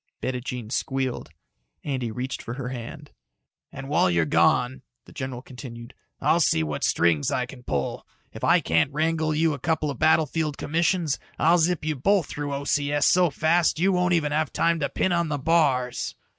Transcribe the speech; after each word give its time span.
Bettijean 0.19 0.71
squealed. 0.71 1.29
Andy 1.83 2.09
reached 2.09 2.41
for 2.41 2.55
her 2.55 2.69
hand. 2.69 3.11
"And 3.71 3.87
while 3.87 4.09
you're 4.09 4.25
gone," 4.25 4.81
the 5.05 5.11
general 5.11 5.43
continued, 5.43 5.93
"I'll 6.19 6.39
see 6.39 6.63
what 6.63 6.83
strings 6.83 7.29
I 7.29 7.45
can 7.45 7.61
pull. 7.61 8.07
If 8.33 8.43
I 8.43 8.61
can't 8.61 8.91
wangle 8.91 9.35
you 9.35 9.53
a 9.53 9.59
couple 9.59 9.91
of 9.91 9.99
battlefield 9.99 10.57
commissions, 10.57 11.19
I'll 11.37 11.59
zip 11.59 11.85
you 11.85 11.95
both 11.95 12.25
through 12.25 12.51
O.C.S. 12.51 13.05
so 13.05 13.29
fast 13.29 13.77
you 13.77 13.91
won't 13.91 14.13
even 14.15 14.31
have 14.31 14.51
time 14.51 14.79
to 14.79 14.89
pin 14.89 15.11
on 15.11 15.29
the 15.29 15.37
bars." 15.37 16.15